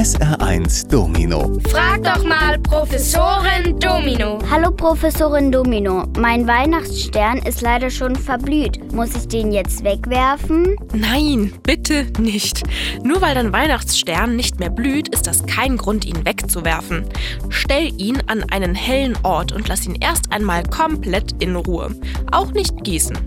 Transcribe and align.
SR1 0.00 0.88
Domino. 0.88 1.58
Frag 1.68 2.02
doch 2.02 2.24
mal 2.24 2.58
Professorin 2.60 3.78
Domino. 3.78 4.38
Hallo 4.50 4.70
Professorin 4.70 5.52
Domino, 5.52 6.06
mein 6.16 6.46
Weihnachtsstern 6.46 7.36
ist 7.40 7.60
leider 7.60 7.90
schon 7.90 8.16
verblüht. 8.16 8.94
Muss 8.94 9.14
ich 9.14 9.28
den 9.28 9.52
jetzt 9.52 9.84
wegwerfen? 9.84 10.74
Nein, 10.94 11.52
bitte 11.64 12.06
nicht. 12.18 12.62
Nur 13.04 13.20
weil 13.20 13.34
dein 13.34 13.52
Weihnachtsstern 13.52 14.36
nicht 14.36 14.58
mehr 14.58 14.70
blüht, 14.70 15.10
ist 15.10 15.26
das 15.26 15.44
kein 15.44 15.76
Grund, 15.76 16.06
ihn 16.06 16.24
wegzuwerfen. 16.24 17.04
Stell 17.50 17.92
ihn 18.00 18.22
an 18.26 18.42
einen 18.44 18.74
hellen 18.74 19.18
Ort 19.22 19.52
und 19.52 19.68
lass 19.68 19.84
ihn 19.84 19.96
erst 20.00 20.32
einmal 20.32 20.62
komplett 20.62 21.42
in 21.42 21.56
Ruhe. 21.56 21.94
Auch 22.32 22.52
nicht 22.52 22.84
gießen. 22.84 23.18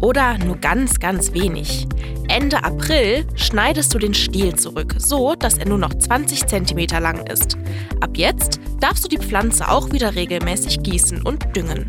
Oder 0.00 0.38
nur 0.38 0.56
ganz, 0.56 0.98
ganz 0.98 1.32
wenig. 1.34 1.86
Ende 2.36 2.62
April 2.62 3.24
schneidest 3.34 3.94
du 3.94 3.98
den 3.98 4.12
Stiel 4.12 4.54
zurück, 4.56 4.94
so 4.98 5.34
dass 5.34 5.56
er 5.56 5.66
nur 5.66 5.78
noch 5.78 5.94
20 5.94 6.46
cm 6.46 7.00
lang 7.00 7.26
ist. 7.28 7.56
Ab 8.02 8.10
jetzt 8.14 8.60
darfst 8.78 9.04
du 9.04 9.08
die 9.08 9.16
Pflanze 9.16 9.66
auch 9.70 9.90
wieder 9.90 10.14
regelmäßig 10.14 10.82
gießen 10.82 11.22
und 11.22 11.56
düngen. 11.56 11.88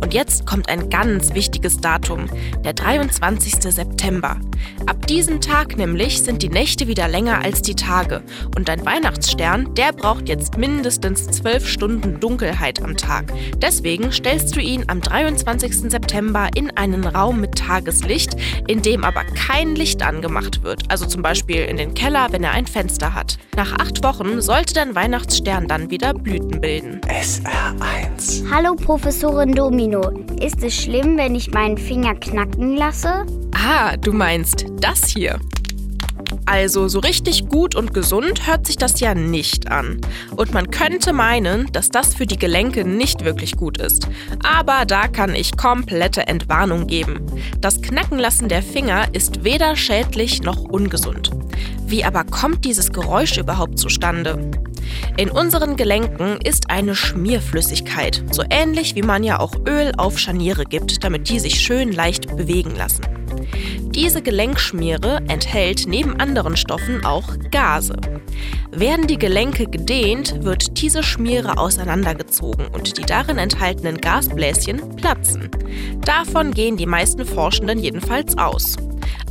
Und 0.00 0.14
jetzt 0.14 0.46
kommt 0.46 0.68
ein 0.68 0.88
ganz 0.90 1.34
wichtiges 1.34 1.78
Datum, 1.78 2.26
der 2.64 2.74
23. 2.74 3.54
September. 3.60 4.38
Ab 4.86 5.06
diesem 5.06 5.40
Tag 5.40 5.76
nämlich 5.76 6.22
sind 6.22 6.42
die 6.42 6.48
Nächte 6.48 6.86
wieder 6.86 7.08
länger 7.08 7.42
als 7.42 7.62
die 7.62 7.74
Tage 7.74 8.22
und 8.56 8.68
dein 8.68 8.84
Weihnachtsstern, 8.84 9.74
der 9.74 9.92
braucht 9.92 10.28
jetzt 10.28 10.56
mindestens 10.56 11.26
12 11.26 11.68
Stunden 11.68 12.20
Dunkelheit 12.20 12.82
am 12.82 12.96
Tag. 12.96 13.32
Deswegen 13.56 14.12
stellst 14.12 14.54
du 14.54 14.60
ihn 14.60 14.84
am 14.86 15.00
23. 15.00 15.90
September 15.90 16.48
in 16.54 16.70
einen 16.76 17.04
Raum 17.04 17.40
mit 17.40 17.56
Tageslicht, 17.56 18.36
in 18.66 18.82
dem 18.82 19.04
aber 19.04 19.24
kein 19.24 19.74
Licht 19.74 19.87
angemacht 19.96 20.62
wird, 20.62 20.82
also 20.88 21.06
zum 21.06 21.22
Beispiel 21.22 21.64
in 21.64 21.76
den 21.76 21.94
Keller, 21.94 22.28
wenn 22.30 22.44
er 22.44 22.52
ein 22.52 22.66
Fenster 22.66 23.14
hat. 23.14 23.38
Nach 23.56 23.72
acht 23.72 24.02
Wochen 24.04 24.40
sollte 24.40 24.74
dein 24.74 24.94
Weihnachtsstern 24.94 25.66
dann 25.66 25.90
wieder 25.90 26.14
Blüten 26.14 26.60
bilden. 26.60 27.00
SR1. 27.02 28.50
Hallo 28.50 28.74
Professorin 28.74 29.52
Domino, 29.52 30.10
ist 30.40 30.62
es 30.62 30.74
schlimm, 30.74 31.16
wenn 31.16 31.34
ich 31.34 31.50
meinen 31.50 31.78
Finger 31.78 32.14
knacken 32.14 32.76
lasse? 32.76 33.26
Ah, 33.54 33.96
du 33.96 34.12
meinst 34.12 34.66
das 34.80 35.06
hier. 35.06 35.38
Also 36.46 36.88
so 36.88 36.98
richtig 36.98 37.48
gut 37.48 37.74
und 37.74 37.94
gesund 37.94 38.46
hört 38.46 38.66
sich 38.66 38.76
das 38.76 39.00
ja 39.00 39.14
nicht 39.14 39.70
an. 39.70 40.00
Und 40.36 40.52
man 40.52 40.70
könnte 40.70 41.12
meinen, 41.12 41.70
dass 41.72 41.90
das 41.90 42.14
für 42.14 42.26
die 42.26 42.38
Gelenke 42.38 42.84
nicht 42.84 43.24
wirklich 43.24 43.56
gut 43.56 43.78
ist. 43.78 44.08
Aber 44.42 44.84
da 44.86 45.08
kann 45.08 45.34
ich 45.34 45.56
komplette 45.56 46.26
Entwarnung 46.26 46.86
geben. 46.86 47.26
Das 47.60 47.80
Knackenlassen 47.82 48.48
der 48.48 48.62
Finger 48.62 49.06
ist 49.12 49.44
weder 49.44 49.76
schädlich 49.76 50.42
noch 50.42 50.60
ungesund. 50.60 51.30
Wie 51.86 52.04
aber 52.04 52.24
kommt 52.24 52.64
dieses 52.64 52.92
Geräusch 52.92 53.38
überhaupt 53.38 53.78
zustande? 53.78 54.50
In 55.16 55.30
unseren 55.30 55.76
Gelenken 55.76 56.38
ist 56.42 56.70
eine 56.70 56.94
Schmierflüssigkeit, 56.94 58.24
so 58.30 58.42
ähnlich 58.50 58.94
wie 58.94 59.02
man 59.02 59.22
ja 59.22 59.38
auch 59.38 59.54
Öl 59.66 59.92
auf 59.96 60.18
Scharniere 60.18 60.64
gibt, 60.64 61.02
damit 61.04 61.28
die 61.28 61.40
sich 61.40 61.60
schön 61.60 61.92
leicht 61.92 62.36
bewegen 62.36 62.74
lassen. 62.76 63.17
Diese 63.98 64.22
Gelenkschmiere 64.22 65.22
enthält 65.26 65.88
neben 65.88 66.20
anderen 66.20 66.56
Stoffen 66.56 67.04
auch 67.04 67.34
Gase. 67.50 67.96
Werden 68.70 69.08
die 69.08 69.18
Gelenke 69.18 69.66
gedehnt, 69.66 70.44
wird 70.44 70.80
diese 70.80 71.02
Schmiere 71.02 71.58
auseinandergezogen 71.58 72.68
und 72.68 72.96
die 72.96 73.02
darin 73.02 73.38
enthaltenen 73.38 73.96
Gasbläschen 73.96 74.94
platzen. 74.94 75.50
Davon 76.04 76.52
gehen 76.52 76.76
die 76.76 76.86
meisten 76.86 77.24
Forschenden 77.24 77.80
jedenfalls 77.80 78.38
aus. 78.38 78.76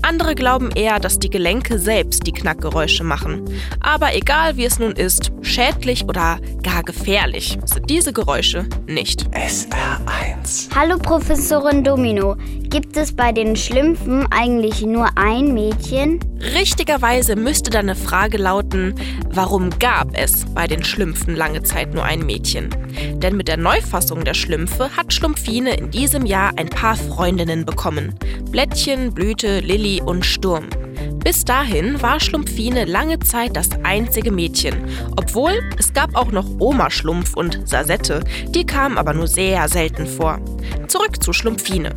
Andere 0.01 0.35
glauben 0.35 0.71
eher, 0.71 0.99
dass 0.99 1.17
die 1.17 1.29
Gelenke 1.29 1.79
selbst 1.79 2.27
die 2.27 2.31
Knackgeräusche 2.33 3.05
machen. 3.05 3.45
Aber 3.79 4.15
egal 4.15 4.57
wie 4.57 4.65
es 4.65 4.79
nun 4.79 4.91
ist, 4.91 5.31
schädlich 5.41 6.03
oder 6.05 6.39
gar 6.61 6.83
gefährlich 6.83 7.57
sind 7.65 7.89
diese 7.89 8.13
Geräusche 8.13 8.67
nicht. 8.85 9.29
SR1. 9.29 10.75
Hallo 10.75 10.97
Professorin 10.97 11.83
Domino, 11.83 12.35
gibt 12.69 12.97
es 12.97 13.13
bei 13.13 13.31
den 13.31 13.55
Schlümpfen 13.55 14.27
eigentlich 14.31 14.81
nur 14.81 15.09
ein 15.15 15.53
Mädchen? 15.53 16.19
Richtigerweise 16.55 17.35
müsste 17.35 17.69
deine 17.69 17.95
Frage 17.95 18.37
lauten, 18.37 18.95
warum 19.31 19.69
gab 19.79 20.09
es 20.13 20.45
bei 20.53 20.67
den 20.67 20.83
Schlümpfen 20.83 21.35
lange 21.35 21.63
Zeit 21.63 21.93
nur 21.93 22.03
ein 22.03 22.25
Mädchen? 22.25 22.69
Denn 23.15 23.37
mit 23.37 23.47
der 23.47 23.57
Neufassung 23.57 24.23
der 24.23 24.33
Schlümpfe 24.33 24.95
hat 24.95 25.13
Schlumpfine 25.13 25.75
in 25.75 25.91
diesem 25.91 26.25
Jahr 26.25 26.51
ein 26.57 26.69
paar 26.69 26.95
Freundinnen 26.95 27.65
bekommen. 27.65 28.15
Blättchen, 28.51 29.13
Blüte, 29.13 29.59
Lilli 29.59 30.01
und 30.01 30.25
Sturm. 30.25 30.67
Bis 31.23 31.43
dahin 31.43 32.01
war 32.01 32.19
Schlumpfine 32.19 32.85
lange 32.85 33.19
Zeit 33.19 33.55
das 33.55 33.69
einzige 33.83 34.31
Mädchen, 34.31 34.75
obwohl 35.17 35.59
es 35.77 35.93
gab 35.93 36.15
auch 36.15 36.31
noch 36.31 36.45
Oma 36.59 36.89
Schlumpf 36.89 37.35
und 37.35 37.67
Sasette, 37.67 38.23
die 38.49 38.65
kamen 38.65 38.97
aber 38.97 39.13
nur 39.13 39.27
sehr 39.27 39.67
selten 39.67 40.07
vor. 40.07 40.39
Zurück 40.87 41.21
zu 41.21 41.33
Schlumpfine. 41.33 41.93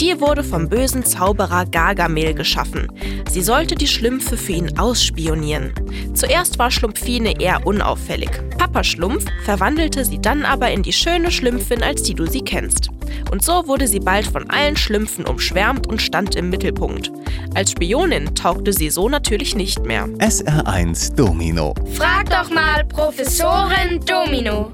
Die 0.00 0.20
wurde 0.20 0.42
vom 0.42 0.68
bösen 0.68 1.04
Zauberer 1.04 1.64
Gargamel 1.66 2.34
geschaffen. 2.34 2.88
Sie 3.30 3.42
sollte 3.42 3.76
die 3.76 3.86
Schlümpfe 3.86 4.36
für 4.36 4.52
ihn 4.52 4.78
ausspionieren. 4.78 5.72
Zuerst 6.14 6.58
war 6.58 6.70
Schlumpfine 6.70 7.40
eher 7.40 7.66
unauffällig. 7.66 8.30
Papa 8.58 8.82
Schlumpf 8.82 9.24
verwandelte 9.44 10.04
sie 10.04 10.20
dann 10.20 10.44
aber 10.44 10.70
in 10.70 10.82
die 10.82 10.92
schöne 10.92 11.30
Schlümpfin, 11.30 11.82
als 11.82 12.02
die 12.02 12.14
du 12.14 12.26
sie 12.26 12.42
kennst. 12.42 12.90
Und 13.30 13.44
so 13.44 13.66
wurde 13.66 13.86
sie 13.86 14.00
bald 14.00 14.26
von 14.26 14.50
allen 14.50 14.76
Schlümpfen 14.76 15.24
umschwärmt 15.24 15.86
und 15.86 16.02
stand 16.02 16.34
im 16.34 16.50
Mittelpunkt. 16.50 17.12
Als 17.54 17.70
Spionin 17.70 18.34
taugte 18.34 18.72
sie 18.72 18.90
so 18.90 19.08
natürlich 19.08 19.54
nicht 19.54 19.84
mehr. 19.84 20.06
SR1 20.18 21.14
Domino. 21.14 21.74
Frag 21.94 22.28
doch 22.28 22.50
mal 22.50 22.84
Professorin 22.86 24.00
Domino. 24.04 24.72